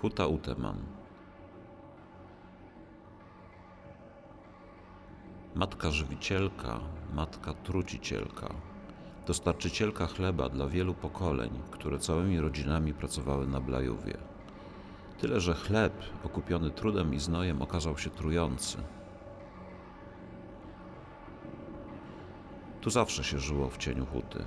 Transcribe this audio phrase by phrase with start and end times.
[0.00, 0.76] Huta Uteman.
[5.54, 6.80] Matka żywicielka,
[7.14, 8.54] matka trucicielka,
[9.26, 14.18] dostarczycielka chleba dla wielu pokoleń, które całymi rodzinami pracowały na Blajówie.
[15.18, 15.92] Tyle, że chleb,
[16.24, 18.78] okupiony trudem i znojem, okazał się trujący.
[22.80, 24.44] Tu zawsze się żyło w cieniu huty.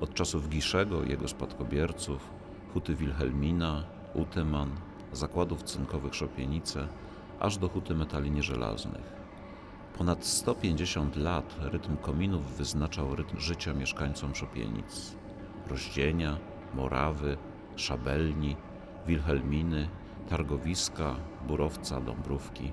[0.00, 2.30] Od czasów Giszego jego spadkobierców,
[2.72, 3.84] huty Wilhelmina,
[4.14, 4.70] Uteman,
[5.12, 6.88] zakładów cynkowych Szopienice,
[7.40, 9.12] aż do huty metali nieżelaznych.
[9.98, 15.16] Ponad 150 lat rytm kominów wyznaczał rytm życia mieszkańcom Szopienic.
[15.66, 16.36] Rozdzienia,
[16.74, 17.36] Morawy,
[17.76, 18.56] Szabelni,
[19.06, 19.88] Wilhelminy,
[20.28, 21.16] Targowiska,
[21.48, 22.72] Burowca, Dąbrówki.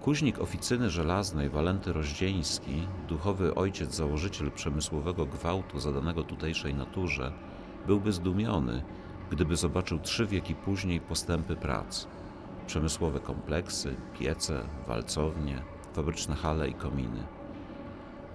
[0.00, 7.32] Kuźnik oficyny żelaznej Walenty Rozdzieński, duchowy ojciec założyciel przemysłowego gwałtu zadanego tutejszej naturze,
[7.86, 8.82] byłby zdumiony,
[9.30, 12.06] gdyby zobaczył trzy wieki później postępy prac.
[12.66, 17.26] Przemysłowe kompleksy, piece, walcownie, fabryczne hale i kominy.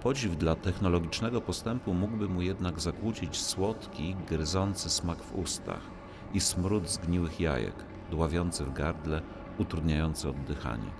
[0.02, 5.82] Podziw dla technologicznego postępu mógłby mu jednak zakłócić słodki, gryzący smak w ustach
[6.34, 7.74] i smród zgniłych jajek,
[8.10, 9.22] dławiący w gardle,
[9.58, 10.90] utrudniający oddychanie.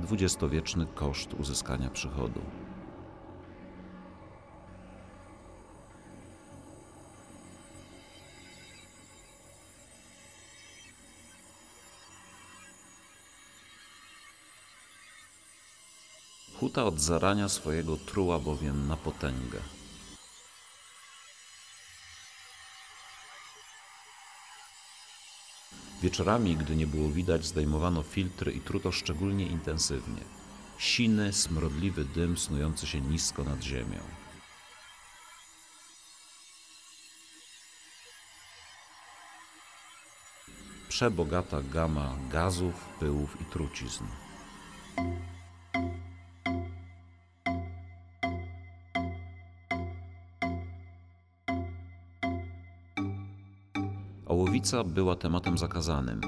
[0.00, 2.40] Dwudziestowieczny koszt uzyskania przychodu.
[16.60, 19.60] Huta od zarania swojego truła bowiem na potęgę.
[26.02, 30.22] Wieczorami, gdy nie było widać, zdejmowano filtry i truto szczególnie intensywnie.
[30.78, 34.00] Siny, smrodliwy dym snujący się nisko nad ziemią.
[40.88, 44.04] Przebogata gama gazów, pyłów i trucizn.
[54.36, 56.20] Ołowica była tematem zakazanym.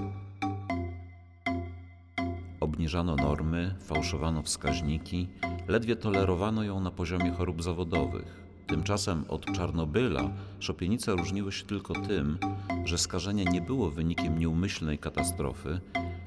[2.61, 5.29] Obniżano normy, fałszowano wskaźniki,
[5.69, 8.41] ledwie tolerowano ją na poziomie chorób zawodowych.
[8.67, 10.31] Tymczasem od Czarnobyla
[10.61, 12.39] szopienice różniły się tylko tym,
[12.85, 15.81] że skażenie nie było wynikiem nieumyślnej katastrofy,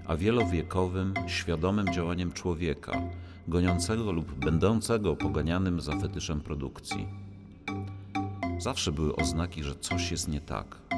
[0.07, 3.01] a wielowiekowym, świadomym działaniem człowieka,
[3.47, 7.07] goniącego lub będącego poganianym za fetyszem produkcji.
[8.59, 10.90] Zawsze były oznaki, że coś jest nie tak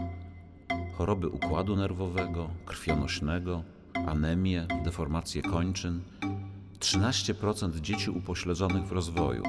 [0.97, 6.01] choroby układu nerwowego, krwionośnego, anemię, deformacje kończyn,
[6.79, 9.43] 13% dzieci upośledzonych w rozwoju.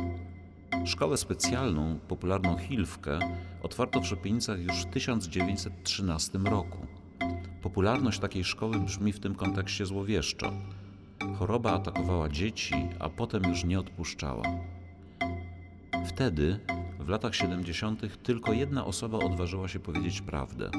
[0.85, 3.19] Szkołę specjalną, popularną Hilwkę,
[3.63, 6.87] otwarto w Szopienicach już w 1913 roku.
[7.63, 10.53] Popularność takiej szkoły brzmi w tym kontekście złowieszczo.
[11.39, 14.45] Choroba atakowała dzieci, a potem już nie odpuszczała.
[16.07, 16.61] Wtedy,
[16.99, 20.71] w latach 70., tylko jedna osoba odważyła się powiedzieć prawdę.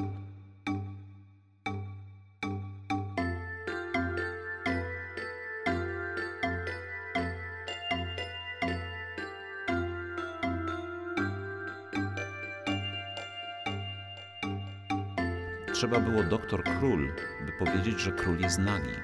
[15.76, 17.12] Trzeba było doktor król,
[17.46, 18.94] by powiedzieć, że król jest nagi.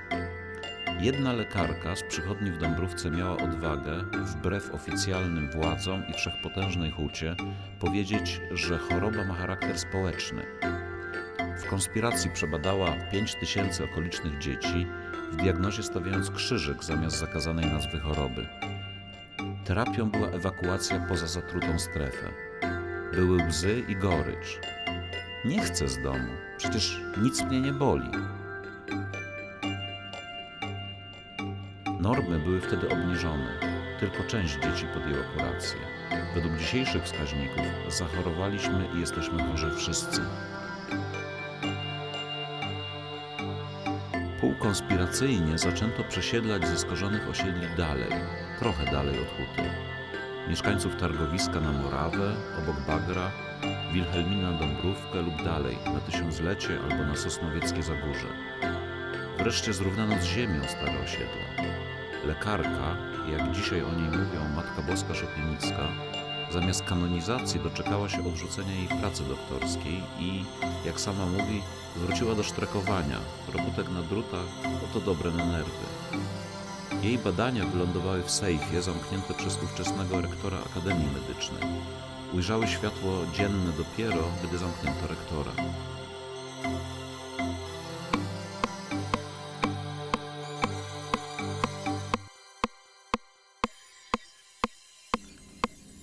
[1.01, 7.37] Jedna lekarka z przychodni w Dąbrówce miała odwagę, wbrew oficjalnym władzom i wszechpotężnej hucie,
[7.81, 10.43] powiedzieć, że choroba ma charakter społeczny.
[11.59, 14.87] W konspiracji przebadała 5 tysięcy okolicznych dzieci,
[15.33, 18.47] w diagnozie stawiając krzyżyk zamiast zakazanej nazwy choroby.
[19.65, 22.29] Terapią była ewakuacja poza zatrutą strefę.
[23.15, 24.61] Były łzy i gorycz,
[25.45, 28.11] nie chcę z domu, przecież nic mnie nie boli.
[32.01, 33.61] Normy były wtedy obniżone.
[34.01, 35.79] Tylko część dzieci podjęła kurację.
[36.35, 40.21] Według dzisiejszych wskaźników zachorowaliśmy i jesteśmy chorzy wszyscy.
[44.41, 48.11] Półkonspiracyjnie zaczęto przesiedlać ze skorzonych osiedli dalej,
[48.59, 49.71] trochę dalej od huty.
[50.49, 53.31] Mieszkańców targowiska na Morawę, obok Bagra,
[53.93, 58.27] Wilhelmina Dąbrówkę lub dalej, na Tysiąclecie albo na Sosnowieckie Zagórze.
[59.39, 61.73] Wreszcie zrównano z ziemią stare osiedla.
[62.27, 62.97] Lekarka,
[63.33, 65.89] jak dzisiaj o niej mówią Matka Boska Szopienicka,
[66.51, 70.45] zamiast kanonizacji doczekała się odrzucenia jej pracy doktorskiej i,
[70.85, 71.63] jak sama mówi,
[71.97, 73.19] wróciła do sztrekowania,
[73.53, 74.47] robótek na drutach,
[74.91, 75.87] oto dobre na nerwy.
[77.03, 81.63] Jej badania wylądowały w sejfie zamknięte przez ówczesnego rektora Akademii Medycznej
[82.35, 85.53] ujrzały światło dzienne dopiero, gdy zamknięto rektora.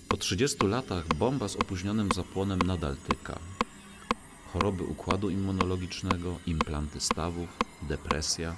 [0.09, 3.39] Po 30 latach bomba z opóźnionym zapłonem nadal tyka.
[4.53, 7.49] Choroby układu immunologicznego, implanty stawów,
[7.81, 8.55] depresja,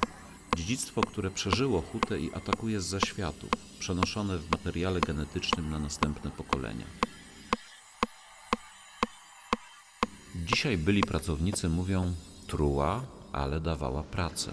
[0.56, 6.86] dziedzictwo, które przeżyło hutę i atakuje z zaświatów, przenoszone w materiale genetycznym na następne pokolenia.
[10.54, 12.14] Dzisiaj byli pracownicy mówią
[12.48, 13.02] truła,
[13.32, 14.52] ale dawała pracę.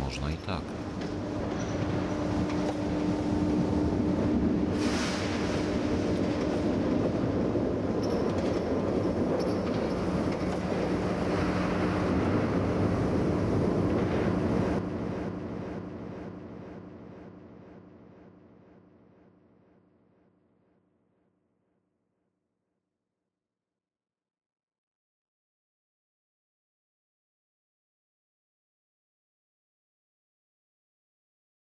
[0.00, 0.62] Można i tak.